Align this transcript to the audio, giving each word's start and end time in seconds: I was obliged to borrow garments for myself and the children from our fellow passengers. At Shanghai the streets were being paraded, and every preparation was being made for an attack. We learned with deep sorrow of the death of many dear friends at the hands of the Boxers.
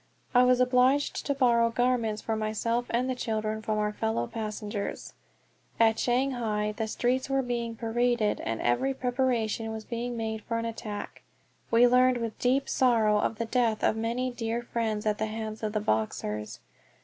I 0.33 0.41
was 0.45 0.59
obliged 0.59 1.27
to 1.27 1.35
borrow 1.35 1.69
garments 1.69 2.23
for 2.23 2.35
myself 2.35 2.87
and 2.89 3.07
the 3.07 3.13
children 3.13 3.61
from 3.61 3.77
our 3.77 3.93
fellow 3.93 4.25
passengers. 4.25 5.13
At 5.79 5.99
Shanghai 5.99 6.73
the 6.75 6.87
streets 6.87 7.29
were 7.29 7.43
being 7.43 7.75
paraded, 7.75 8.39
and 8.43 8.59
every 8.63 8.95
preparation 8.95 9.71
was 9.71 9.85
being 9.85 10.17
made 10.17 10.41
for 10.41 10.57
an 10.57 10.65
attack. 10.65 11.21
We 11.69 11.85
learned 11.87 12.17
with 12.17 12.39
deep 12.39 12.67
sorrow 12.67 13.19
of 13.19 13.37
the 13.37 13.45
death 13.45 13.83
of 13.83 13.95
many 13.95 14.31
dear 14.31 14.63
friends 14.63 15.05
at 15.05 15.19
the 15.19 15.27
hands 15.27 15.61
of 15.61 15.71
the 15.71 15.79
Boxers. 15.79 16.61